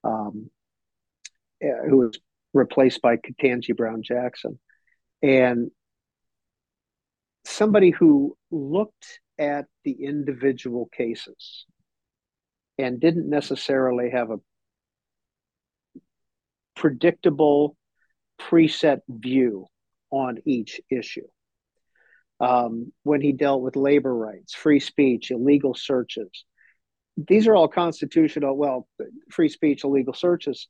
um, 0.04 0.50
eh, 1.62 1.68
who 1.88 1.98
was 1.98 2.18
replaced 2.54 3.02
by 3.02 3.16
Ketanji 3.16 3.76
Brown 3.76 4.02
Jackson, 4.02 4.58
and 5.22 5.70
somebody 7.48 7.90
who 7.90 8.36
looked 8.50 9.20
at 9.38 9.66
the 9.84 9.92
individual 10.04 10.88
cases 10.96 11.66
and 12.78 13.00
didn't 13.00 13.28
necessarily 13.28 14.10
have 14.10 14.30
a 14.30 14.38
predictable 16.76 17.76
preset 18.40 19.00
view 19.08 19.66
on 20.10 20.38
each 20.44 20.80
issue. 20.90 21.26
Um, 22.40 22.92
when 23.02 23.20
he 23.20 23.32
dealt 23.32 23.62
with 23.62 23.74
labor 23.74 24.14
rights, 24.14 24.54
free 24.54 24.78
speech, 24.78 25.32
illegal 25.32 25.74
searches, 25.74 26.44
these 27.16 27.48
are 27.48 27.56
all 27.56 27.66
constitutional, 27.66 28.56
well, 28.56 28.86
free 29.30 29.48
speech, 29.48 29.82
illegal 29.82 30.14
searches, 30.14 30.68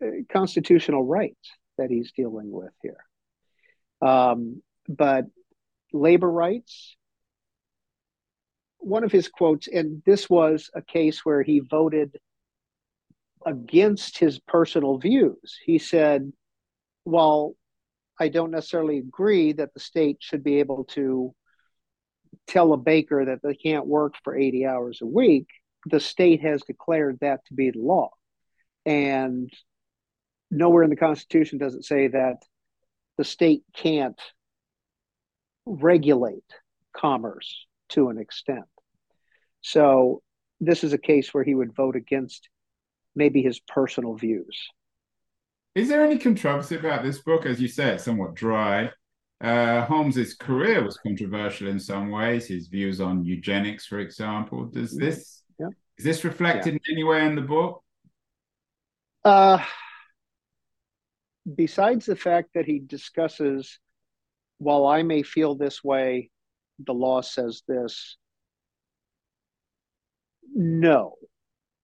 uh, 0.00 0.06
constitutional 0.32 1.04
rights 1.04 1.50
that 1.78 1.90
he's 1.90 2.12
dealing 2.12 2.52
with 2.52 2.72
here. 2.80 3.04
Um, 4.08 4.62
but 4.88 5.24
labor 5.92 6.30
rights, 6.30 6.96
one 8.78 9.04
of 9.04 9.12
his 9.12 9.28
quotes, 9.28 9.68
and 9.68 10.02
this 10.06 10.28
was 10.28 10.70
a 10.74 10.82
case 10.82 11.24
where 11.24 11.42
he 11.42 11.60
voted 11.60 12.16
against 13.46 14.18
his 14.18 14.38
personal 14.40 14.98
views. 14.98 15.58
He 15.64 15.78
said, 15.78 16.32
Well, 17.04 17.54
I 18.18 18.28
don't 18.28 18.50
necessarily 18.50 18.98
agree 18.98 19.52
that 19.52 19.72
the 19.74 19.80
state 19.80 20.18
should 20.20 20.44
be 20.44 20.60
able 20.60 20.84
to 20.90 21.34
tell 22.46 22.72
a 22.72 22.76
baker 22.76 23.24
that 23.24 23.40
they 23.42 23.54
can't 23.54 23.86
work 23.86 24.14
for 24.22 24.36
80 24.36 24.66
hours 24.66 25.00
a 25.02 25.06
week. 25.06 25.46
The 25.86 26.00
state 26.00 26.42
has 26.42 26.62
declared 26.62 27.18
that 27.20 27.44
to 27.46 27.54
be 27.54 27.70
the 27.70 27.78
law. 27.78 28.10
And 28.84 29.50
nowhere 30.50 30.82
in 30.82 30.90
the 30.90 30.96
Constitution 30.96 31.58
does 31.58 31.74
it 31.74 31.84
say 31.84 32.08
that 32.08 32.42
the 33.16 33.24
state 33.24 33.62
can't 33.74 34.20
regulate 35.70 36.44
commerce 36.96 37.66
to 37.90 38.08
an 38.08 38.18
extent. 38.18 38.64
So 39.60 40.22
this 40.60 40.84
is 40.84 40.92
a 40.92 40.98
case 40.98 41.32
where 41.32 41.44
he 41.44 41.54
would 41.54 41.74
vote 41.74 41.96
against 41.96 42.48
maybe 43.14 43.42
his 43.42 43.60
personal 43.60 44.14
views. 44.14 44.58
Is 45.74 45.88
there 45.88 46.04
any 46.04 46.18
controversy 46.18 46.76
about 46.76 47.02
this 47.02 47.18
book? 47.18 47.46
As 47.46 47.60
you 47.60 47.68
say, 47.68 47.94
it's 47.94 48.04
somewhat 48.04 48.34
dry. 48.34 48.90
Uh, 49.40 49.84
Holmes's 49.86 50.34
career 50.34 50.84
was 50.84 50.98
controversial 50.98 51.68
in 51.68 51.78
some 51.78 52.10
ways. 52.10 52.46
His 52.46 52.66
views 52.66 53.00
on 53.00 53.24
eugenics, 53.24 53.86
for 53.86 54.00
example. 54.00 54.66
Does 54.66 54.90
mm-hmm. 54.92 55.04
this 55.04 55.42
yeah. 55.58 55.68
is 55.96 56.04
this 56.04 56.24
reflected 56.24 56.74
yeah. 56.74 56.80
in 56.84 56.96
any 56.96 57.04
way 57.04 57.24
in 57.24 57.36
the 57.36 57.42
book? 57.42 57.82
Uh, 59.24 59.64
besides 61.54 62.06
the 62.06 62.16
fact 62.16 62.50
that 62.54 62.66
he 62.66 62.78
discusses, 62.80 63.78
while 64.60 64.86
I 64.86 65.02
may 65.02 65.22
feel 65.22 65.54
this 65.54 65.82
way, 65.82 66.30
the 66.78 66.92
law 66.92 67.22
says 67.22 67.62
this. 67.66 68.16
No, 70.54 71.14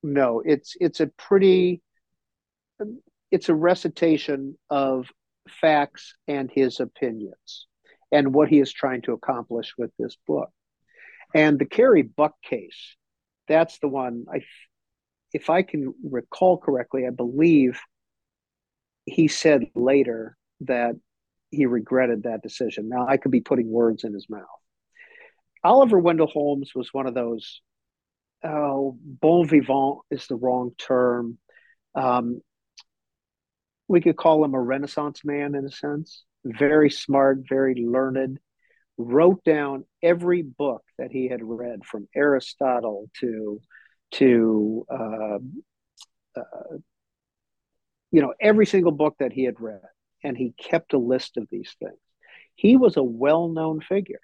no, 0.02 0.42
it's 0.44 0.76
it's 0.78 1.00
a 1.00 1.06
pretty 1.06 1.80
it's 3.30 3.48
a 3.48 3.54
recitation 3.54 4.58
of 4.68 5.06
facts 5.48 6.14
and 6.28 6.50
his 6.50 6.80
opinions 6.80 7.66
and 8.12 8.34
what 8.34 8.48
he 8.48 8.60
is 8.60 8.72
trying 8.72 9.02
to 9.02 9.12
accomplish 9.12 9.72
with 9.78 9.90
this 9.98 10.16
book. 10.26 10.50
And 11.34 11.58
the 11.58 11.64
Carrie 11.64 12.02
Buck 12.02 12.34
case, 12.42 12.96
that's 13.48 13.78
the 13.78 13.88
one 13.88 14.26
I 14.32 14.42
if 15.32 15.48
I 15.48 15.62
can 15.62 15.94
recall 16.04 16.58
correctly, 16.58 17.06
I 17.06 17.10
believe 17.10 17.80
he 19.06 19.28
said 19.28 19.70
later 19.74 20.36
that 20.60 20.96
he 21.56 21.66
regretted 21.66 22.22
that 22.22 22.42
decision. 22.42 22.88
Now 22.88 23.06
I 23.08 23.16
could 23.16 23.32
be 23.32 23.40
putting 23.40 23.70
words 23.70 24.04
in 24.04 24.12
his 24.12 24.28
mouth. 24.28 24.44
Oliver 25.64 25.98
Wendell 25.98 26.28
Holmes 26.28 26.72
was 26.74 26.92
one 26.92 27.06
of 27.06 27.14
those 27.14 27.60
oh, 28.44 28.96
bon 29.02 29.48
vivant 29.48 30.00
is 30.10 30.26
the 30.26 30.36
wrong 30.36 30.72
term. 30.78 31.38
Um, 31.94 32.40
we 33.88 34.00
could 34.00 34.16
call 34.16 34.44
him 34.44 34.54
a 34.54 34.60
Renaissance 34.60 35.24
man 35.24 35.54
in 35.54 35.64
a 35.64 35.70
sense. 35.70 36.24
Very 36.44 36.90
smart, 36.90 37.40
very 37.48 37.74
learned. 37.74 38.38
Wrote 38.98 39.44
down 39.44 39.84
every 40.02 40.42
book 40.42 40.82
that 40.98 41.10
he 41.10 41.28
had 41.28 41.42
read, 41.42 41.84
from 41.84 42.08
Aristotle 42.14 43.10
to 43.20 43.60
to 44.12 44.86
uh, 44.90 45.38
uh, 46.34 46.76
you 48.10 48.22
know 48.22 48.32
every 48.40 48.64
single 48.64 48.92
book 48.92 49.16
that 49.18 49.32
he 49.32 49.44
had 49.44 49.60
read, 49.60 49.82
and 50.26 50.36
he 50.36 50.52
kept 50.58 50.92
a 50.92 50.98
list 50.98 51.36
of 51.36 51.46
these 51.50 51.76
things. 51.78 52.00
He 52.56 52.76
was 52.76 52.96
a 52.96 53.02
well-known 53.02 53.80
figure, 53.80 54.20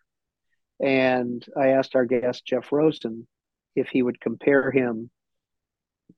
and 0.81 1.45
I 1.57 1.69
asked 1.69 1.95
our 1.95 2.07
guest 2.07 2.45
Jeff 2.45 2.73
Rosen 2.73 3.29
if 3.77 3.88
he 3.88 4.03
would 4.03 4.21
compare 4.21 4.73
him 4.73 5.11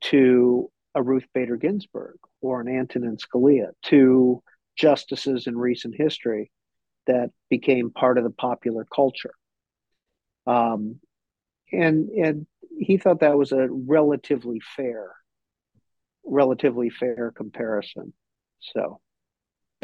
to 0.00 0.70
a 0.94 1.02
Ruth 1.02 1.26
Bader 1.34 1.56
Ginsburg 1.56 2.16
or 2.40 2.62
an 2.62 2.68
Antonin 2.68 3.18
Scalia, 3.18 3.72
two 3.82 4.42
justices 4.74 5.46
in 5.46 5.56
recent 5.56 5.94
history 5.94 6.50
that 7.06 7.30
became 7.50 7.90
part 7.90 8.16
of 8.16 8.24
the 8.24 8.30
popular 8.30 8.86
culture. 8.86 9.34
Um, 10.46 10.98
and 11.70 12.08
and 12.08 12.46
he 12.78 12.96
thought 12.96 13.20
that 13.20 13.36
was 13.36 13.52
a 13.52 13.68
relatively 13.68 14.60
fair, 14.76 15.12
relatively 16.24 16.88
fair 16.88 17.32
comparison. 17.36 18.14
So, 18.60 19.00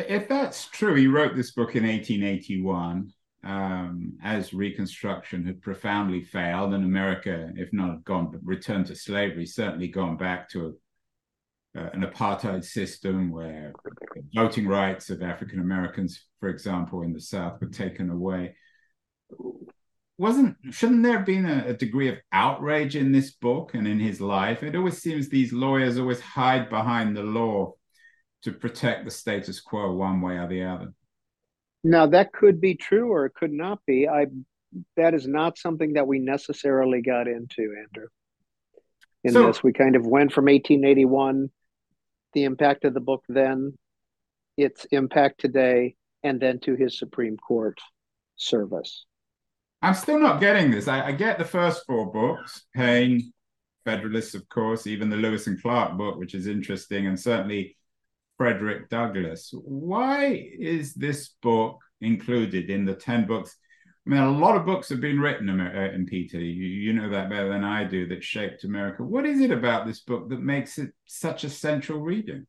if 0.08 0.28
that's 0.28 0.66
true, 0.66 0.94
he 0.94 1.06
wrote 1.06 1.36
this 1.36 1.52
book 1.52 1.76
in 1.76 1.84
1881 1.84 3.12
um, 3.44 4.18
as 4.22 4.52
Reconstruction 4.52 5.46
had 5.46 5.62
profoundly 5.62 6.22
failed, 6.22 6.74
and 6.74 6.84
America, 6.84 7.50
if 7.56 7.72
not 7.72 8.04
gone 8.04 8.38
returned 8.42 8.86
to 8.86 8.94
slavery, 8.94 9.46
certainly 9.46 9.88
gone 9.88 10.16
back 10.16 10.48
to 10.50 10.76
a, 11.76 11.80
uh, 11.80 11.90
an 11.92 12.02
apartheid 12.02 12.64
system 12.64 13.30
where 13.30 13.72
voting 14.34 14.66
rights 14.66 15.08
of 15.08 15.22
African 15.22 15.60
Americans, 15.60 16.26
for 16.40 16.48
example, 16.48 17.02
in 17.02 17.12
the 17.12 17.20
South, 17.20 17.60
were 17.60 17.68
taken 17.68 18.10
away. 18.10 18.56
Wasn't 20.18 20.56
shouldn't 20.70 21.02
there 21.02 21.16
have 21.16 21.26
been 21.26 21.46
a, 21.46 21.68
a 21.68 21.74
degree 21.74 22.08
of 22.08 22.18
outrage 22.32 22.94
in 22.94 23.10
this 23.10 23.30
book 23.30 23.72
and 23.74 23.88
in 23.88 23.98
his 23.98 24.20
life? 24.20 24.62
It 24.62 24.76
always 24.76 24.98
seems 24.98 25.28
these 25.28 25.52
lawyers 25.52 25.98
always 25.98 26.20
hide 26.20 26.68
behind 26.68 27.16
the 27.16 27.22
law 27.22 27.74
to 28.42 28.52
protect 28.52 29.04
the 29.04 29.10
status 29.10 29.60
quo 29.60 29.92
one 29.92 30.20
way 30.20 30.36
or 30.36 30.48
the 30.48 30.64
other. 30.64 30.92
Now 31.82 32.06
that 32.06 32.32
could 32.32 32.60
be 32.60 32.74
true 32.74 33.10
or 33.12 33.26
it 33.26 33.34
could 33.34 33.52
not 33.52 33.80
be. 33.86 34.08
I 34.08 34.26
that 34.96 35.14
is 35.14 35.26
not 35.26 35.58
something 35.58 35.94
that 35.94 36.06
we 36.06 36.18
necessarily 36.18 37.02
got 37.02 37.26
into, 37.26 37.74
Andrew. 37.82 38.06
In 39.24 39.32
so, 39.32 39.46
this, 39.46 39.62
we 39.62 39.72
kind 39.72 39.96
of 39.96 40.06
went 40.06 40.32
from 40.32 40.44
1881, 40.44 41.50
the 42.32 42.44
impact 42.44 42.84
of 42.84 42.94
the 42.94 43.00
book 43.00 43.24
then, 43.28 43.76
its 44.56 44.86
impact 44.92 45.40
today, 45.40 45.96
and 46.22 46.40
then 46.40 46.60
to 46.60 46.74
his 46.74 46.98
Supreme 46.98 47.36
Court 47.36 47.78
service. 48.36 49.04
I'm 49.82 49.94
still 49.94 50.18
not 50.18 50.40
getting 50.40 50.70
this. 50.70 50.88
I, 50.88 51.08
I 51.08 51.12
get 51.12 51.38
the 51.38 51.44
first 51.44 51.84
four 51.86 52.10
books, 52.12 52.64
Paine, 52.74 53.32
Federalists, 53.84 54.34
of 54.34 54.48
course, 54.48 54.86
even 54.86 55.08
the 55.08 55.16
Lewis 55.16 55.46
and 55.46 55.60
Clark 55.60 55.96
book, 55.96 56.18
which 56.18 56.34
is 56.34 56.46
interesting, 56.46 57.06
and 57.06 57.18
certainly 57.18 57.76
Frederick 58.40 58.88
Douglass. 58.88 59.52
Why 59.52 60.48
is 60.58 60.94
this 60.94 61.28
book 61.42 61.78
included 62.00 62.70
in 62.70 62.86
the 62.86 62.94
10 62.94 63.26
books? 63.26 63.54
I 64.06 64.10
mean, 64.10 64.22
a 64.22 64.30
lot 64.30 64.56
of 64.56 64.64
books 64.64 64.88
have 64.88 65.02
been 65.02 65.20
written, 65.20 65.50
and 65.50 65.60
uh, 65.60 66.10
Peter, 66.10 66.38
you, 66.38 66.66
you 66.66 66.94
know 66.94 67.10
that 67.10 67.28
better 67.28 67.50
than 67.50 67.64
I 67.64 67.84
do, 67.84 68.06
that 68.06 68.24
shaped 68.24 68.64
America. 68.64 69.02
What 69.02 69.26
is 69.26 69.42
it 69.42 69.50
about 69.50 69.86
this 69.86 70.00
book 70.00 70.30
that 70.30 70.40
makes 70.40 70.78
it 70.78 70.90
such 71.04 71.44
a 71.44 71.50
central 71.50 72.00
reading? 72.00 72.46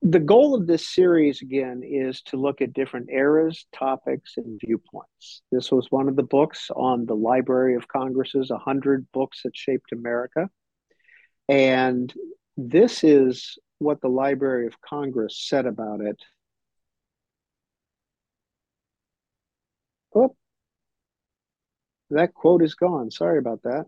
The 0.00 0.18
goal 0.18 0.54
of 0.54 0.66
this 0.66 0.88
series, 0.88 1.42
again, 1.42 1.82
is 1.84 2.22
to 2.22 2.38
look 2.38 2.62
at 2.62 2.72
different 2.72 3.10
eras, 3.10 3.66
topics, 3.74 4.38
and 4.38 4.58
viewpoints. 4.64 5.42
This 5.52 5.70
was 5.70 5.88
one 5.90 6.08
of 6.08 6.16
the 6.16 6.22
books 6.22 6.70
on 6.74 7.04
the 7.04 7.16
Library 7.16 7.74
of 7.74 7.86
Congress's 7.86 8.48
100 8.48 9.06
Books 9.12 9.42
That 9.42 9.54
Shaped 9.54 9.92
America. 9.92 10.48
And 11.50 12.10
this 12.56 13.04
is 13.04 13.58
what 13.78 14.00
the 14.00 14.08
Library 14.08 14.66
of 14.66 14.80
Congress 14.80 15.38
said 15.38 15.66
about 15.66 16.00
it. 16.00 16.20
Oh, 20.14 20.36
that 22.10 22.34
quote 22.34 22.62
is 22.62 22.74
gone. 22.74 23.10
Sorry 23.10 23.38
about 23.38 23.62
that. 23.62 23.86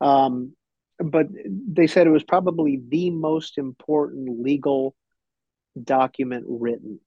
Um, 0.00 0.54
but 0.98 1.26
they 1.32 1.86
said 1.86 2.06
it 2.06 2.10
was 2.10 2.24
probably 2.24 2.80
the 2.88 3.10
most 3.10 3.56
important 3.56 4.42
legal 4.42 4.94
document 5.82 6.44
written 6.48 7.00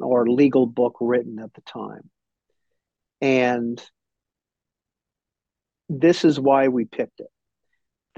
or 0.00 0.28
legal 0.28 0.66
book 0.66 0.96
written 1.00 1.38
at 1.38 1.52
the 1.54 1.60
time. 1.62 2.10
And 3.20 3.82
this 5.88 6.24
is 6.24 6.38
why 6.38 6.68
we 6.68 6.84
picked 6.84 7.20
it. 7.20 7.30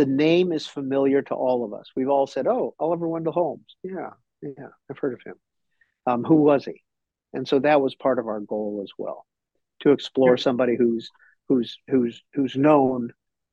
The 0.01 0.07
name 0.07 0.51
is 0.51 0.67
familiar 0.67 1.21
to 1.21 1.35
all 1.35 1.63
of 1.63 1.75
us. 1.75 1.91
We've 1.95 2.09
all 2.09 2.27
said, 2.27 2.47
"Oh, 2.47 2.75
Oliver 2.81 3.07
Wendell 3.07 3.35
Holmes." 3.35 3.77
Yeah, 3.83 4.13
yeah, 4.41 4.69
I've 4.91 4.97
heard 4.97 5.13
of 5.13 5.21
him. 5.23 5.35
Um, 6.07 6.25
who 6.25 6.37
was 6.37 6.65
he? 6.65 6.83
And 7.35 7.47
so 7.47 7.59
that 7.59 7.83
was 7.83 7.95
part 7.97 8.19
of 8.19 8.27
our 8.27 8.41
goal 8.41 8.81
as 8.83 8.91
well, 8.97 9.27
to 9.81 9.91
explore 9.91 10.39
somebody 10.39 10.75
who's 10.75 11.11
who's 11.51 11.77
who's 11.87 12.23
who's 12.33 12.57
known, 12.57 13.11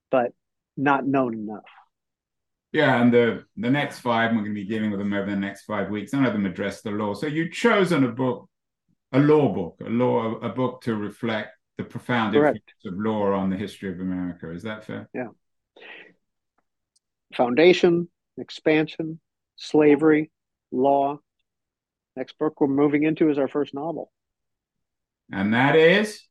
but 0.10 0.32
not 0.78 1.06
known 1.06 1.34
enough. 1.34 1.70
Yeah, 2.72 3.02
and 3.02 3.14
the 3.14 3.44
the 3.58 3.70
next 3.70 4.00
five, 4.00 4.32
we're 4.32 4.38
going 4.38 4.56
to 4.56 4.64
be 4.64 4.64
dealing 4.64 4.90
with 4.90 5.02
them 5.02 5.12
over 5.12 5.30
the 5.30 5.36
next 5.36 5.66
five 5.66 5.90
weeks. 5.90 6.14
None 6.14 6.26
of 6.26 6.32
them 6.32 6.46
address 6.46 6.82
the 6.82 6.92
law. 6.92 7.14
So 7.14 7.28
you've 7.28 7.52
chosen 7.52 8.06
a 8.06 8.12
book, 8.14 8.50
a 9.12 9.20
law 9.20 9.54
book, 9.54 9.82
a 9.86 9.90
law, 9.90 10.36
a 10.36 10.48
book 10.48 10.80
to 10.84 10.96
reflect 10.96 11.50
the 11.78 11.84
profound 11.84 12.36
Correct. 12.36 12.58
influence 12.58 12.98
of 12.98 13.06
law 13.06 13.34
on 13.34 13.50
the 13.50 13.58
history 13.58 13.92
of 13.92 14.00
America. 14.00 14.50
Is 14.50 14.64
that 14.64 14.86
fair? 14.86 15.10
Yeah. 15.14 15.28
Foundation, 17.38 18.10
expansion, 18.38 19.20
slavery, 19.56 20.32
law. 20.72 21.20
Next 22.16 22.38
book 22.40 22.60
we're 22.60 22.68
moving 22.68 23.04
into 23.04 23.30
is 23.30 23.38
our 23.38 23.48
first 23.48 23.76
novel. 23.76 24.12
And 25.32 25.54
that 25.54 25.76
is 25.76 26.24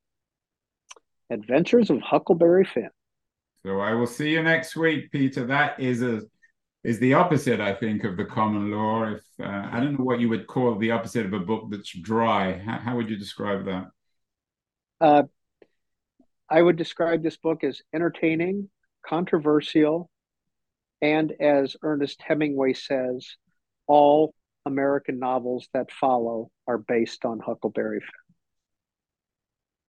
Adventures 1.31 1.91
of 1.91 2.01
Huckleberry 2.01 2.65
Finn. 2.65 2.91
So 3.65 3.79
I 3.81 3.95
will 3.95 4.07
see 4.07 4.31
you 4.31 4.43
next 4.43 4.77
week, 4.77 5.13
Peter. 5.13 5.47
That 5.47 5.79
is 5.79 6.03
a 6.03 6.23
is 6.85 7.01
the 7.01 7.15
opposite, 7.15 7.61
I 7.61 7.75
think, 7.75 8.05
of 8.05 8.17
the 8.17 8.25
common 8.25 8.71
law. 8.71 9.05
If 9.05 9.23
uh, 9.41 9.69
I 9.73 9.81
don't 9.81 9.99
know 9.99 10.05
what 10.05 10.21
you 10.21 10.29
would 10.29 10.47
call 10.47 10.77
the 10.77 10.93
opposite 10.93 11.27
of 11.27 11.33
a 11.33 11.41
book 11.41 11.69
that's 11.71 11.91
dry, 11.91 12.59
how, 12.59 12.79
how 12.79 12.97
would 12.97 13.11
you 13.11 13.17
describe 13.17 13.65
that? 13.65 13.87
Uh, 15.01 15.23
I 16.49 16.63
would 16.63 16.77
describe 16.77 17.25
this 17.25 17.37
book 17.37 17.65
as 17.65 17.83
entertaining, 17.93 18.71
controversial, 19.05 20.11
and 21.03 21.33
as 21.41 21.77
Ernest 21.83 22.23
Hemingway 22.23 22.73
says, 22.73 23.37
all 23.87 24.35
American 24.65 25.19
novels 25.19 25.69
that 25.75 25.93
follow 25.93 26.51
are 26.67 26.79
based 26.79 27.25
on 27.25 27.39
Huckleberry 27.39 28.01
Finn. 28.01 28.26